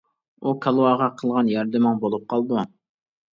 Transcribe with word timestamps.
ئۇ 0.43 0.53
كالۋاغا 0.65 1.09
قىلغان 1.19 1.51
ياردىمىڭ 1.51 2.01
بولۇپ 2.07 2.27
قالىدۇ. 2.35 2.65